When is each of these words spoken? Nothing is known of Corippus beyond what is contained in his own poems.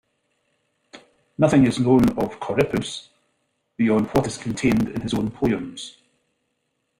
Nothing 1.37 1.67
is 1.67 1.77
known 1.77 2.09
of 2.17 2.39
Corippus 2.39 3.09
beyond 3.77 4.07
what 4.07 4.25
is 4.25 4.35
contained 4.35 4.89
in 4.89 5.01
his 5.01 5.13
own 5.13 5.29
poems. 5.29 5.95